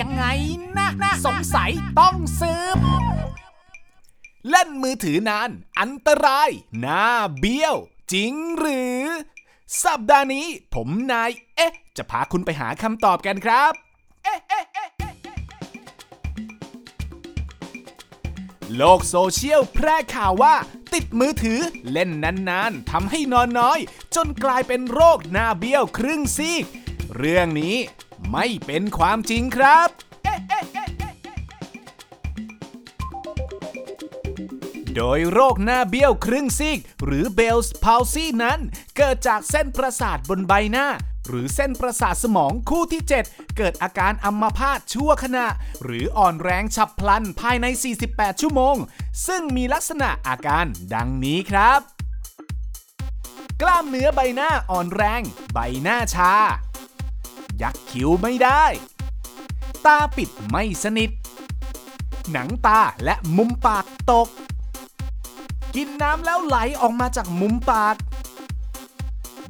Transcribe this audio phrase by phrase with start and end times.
[0.00, 0.24] ยังไง
[0.76, 2.78] นะนะสงสัยต้องสืบ
[4.48, 7.06] เล่นมือถือนาน อันตราย หน้า
[7.38, 7.76] เบี้ยว
[8.12, 9.04] จริงหรือ
[9.84, 13.72] สัปดาห์นี้ ผมนาย เอ๊ะ จะพาคุณไปหาคำตอบกันครับ
[18.76, 20.54] โลกโซเชียลแพร่ข่าวว่า
[20.92, 21.60] ติดมือถือ
[21.90, 22.10] เล่น
[22.50, 23.78] นานๆทำให้นอนน้อย
[24.14, 26.64] จนกลายเป็นโรคหน้าเบี้ยวครึ่งซีก
[27.16, 27.76] เรื่องนี้
[28.32, 29.88] ไม่เป็นความจริงครับ
[34.96, 38.58] โดยโรคหน้าเบี้ยวครึ่งซีก หรือเบลส์พาวซีนั้น
[38.96, 40.86] เกิดจากเส้นประสาทบนใบหน้า
[41.28, 45.46] หรือเส้นประสาทสมองคู่ที่ 7 เกิดอาการอัมพาตชั่วขณะ
[45.84, 47.66] หรืออ่อนแรงฉับพลันภายใน
[48.04, 48.76] 48 ชั่วโมง
[49.26, 51.80] ซึ่งมีลักษณะอาการดังนี้ครับ
[53.62, 56.32] กล้ามเนื้อใบหน้าอ่อนแรง ใบหน้าชา
[57.62, 58.64] ยักคิ้วไม่ได้
[59.86, 61.10] ตาปิดไม่สนิท
[62.32, 64.28] หนังตาและมุมปากตก
[65.74, 67.96] กินน้ำแล้วไหลออกมาจากมุมปาก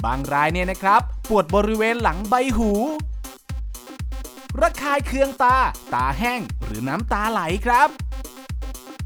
[0.05, 2.70] บางรายเนี่ยนะครับ ปวดบริเวณหลังใบหู
[4.60, 5.56] ระคายเคืองตา
[5.94, 7.88] ตาแห้งหรือน้ำตาไหลครับ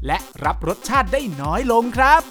[0.07, 2.21] และรับรสชาติได้น้อยลงครับ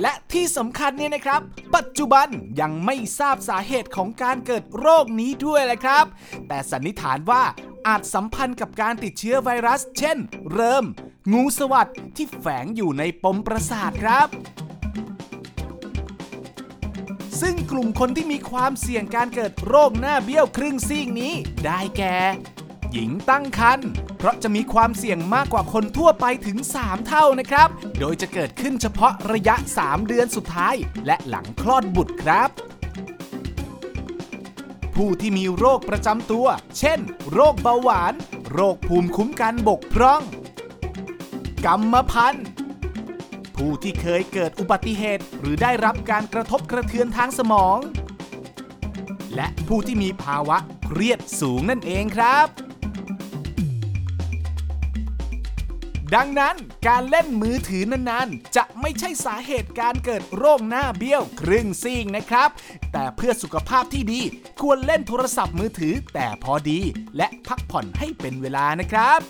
[0.00, 1.40] และที่สำคัญเนี่ยนะครับ
[1.76, 2.28] ปัจจุบัน
[2.60, 6.04] ยังไม่ทราบสาเหตุของการเกิดโรคนี้ด้วยเลยครับ
[6.48, 7.42] แต่สันนิษฐานว่า
[7.88, 10.18] อาจสัมพันธ์กับการติดเชื้อไวรัส เช่น
[10.52, 10.84] เริม
[11.32, 14.28] งูสวัสดที่แฝงอยู่ในปมประสาทครับ
[17.40, 22.16] ซึ่งกลุ่มคนที่มีความเสี่ยงการเกิดโรคหน้าเบี้ยวครึ่งซีกนี้ ได้แก่
[22.92, 30.74] หญิงตั้งครรภ์เพราะจะมีความเสี่ยงมากกว่าคนทั่วไปถึง 3 เท่านะครับ โดยจะเกิดขึ้นเฉพาะระยะ 3 เดือนสุดท้าย
[31.06, 32.50] และหลังคลอดบุตรครับ
[34.94, 36.46] ผู้ที่มีโรคประจำตัว
[36.78, 36.98] เช่น
[37.32, 38.14] โรคเบาหวาน
[38.52, 40.22] โรคภูมิคุ้มกันบกพร่อง
[41.66, 42.46] กรรมพันธุ์
[43.56, 47.78] ผู้ที่เคยเกิดอุบัติเหตุ หรือได้รับการกระทบกระเทือนทางสมอง
[49.34, 52.65] และผู้ที่มีภาวะเครียดสูงนั่นเองครับ
[56.14, 56.56] ดังนั้น
[56.88, 62.48] การเล่นมือถือนานๆ จะไม่ใช่สาเหตุการเกิดโรคหน้าเบี้ยวครึ่งซีกนะครับ
[62.92, 64.20] แต่เพื่อสุขภาพที่ดี
[64.60, 66.80] ควรเล่นโทรศัพท์มือถือแต่พอดี
[67.16, 69.20] และพักผ่อนให้เป็นเวลานะครับ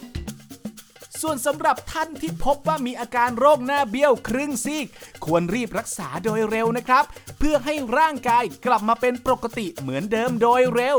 [1.21, 4.87] ส่วนสำหรับท่านที่พบว่ามีอาการโรคหน้าเบี้ยวครึ่งซีก
[5.25, 7.05] ควรรีบรักษาโดยเร็วนะครับ
[7.39, 10.99] เพื่อให้ร่างกายกลับมาเป็นปกติเหมือนเดิมโดยเร็ว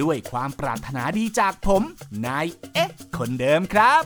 [0.00, 1.82] ด้วยความปรารถนาดีจากผม
[2.26, 4.02] นายเอ๊ะคนเดิมครับ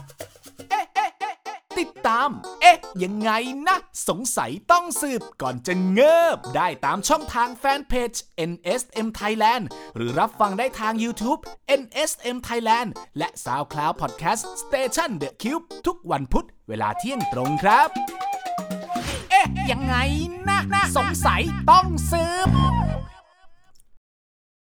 [1.99, 3.31] ติดตาม เอ๊ะ ยังไง
[3.67, 3.77] นะ
[4.09, 8.13] สงสัยต้องสืบก่อนจะเงิบ ได้ตามช่องทางแฟนเพจ
[8.51, 9.63] NSM Thailand
[9.95, 11.39] หรือรับฟังได้ทาง YouTube
[11.81, 17.89] NSM Thailand และ SoundCloud Podcast Station The Cube ทุกวันพุธเวลาเที่ยงตรงครับ
[19.29, 19.95] เอ๊ะ ยังไง
[20.47, 22.49] นะนะสงสัยต้องสืบ